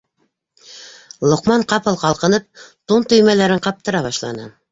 -Лоҡман, 1.33 1.65
ҡапыл 1.75 1.99
ҡалҡынып, 2.05 2.47
тун 2.93 3.07
төймәләрен 3.13 3.63
ҡаптыра 3.67 4.05
башланы: 4.11 4.51